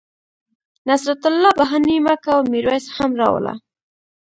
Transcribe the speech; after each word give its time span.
نصرت 0.87 1.21
الله 1.31 1.51
بهاني 1.59 1.95
مه 2.05 2.15
کوه 2.25 2.43
میرویس 2.51 2.85
هم 2.97 3.11
را 3.19 3.27
وله 3.35 3.53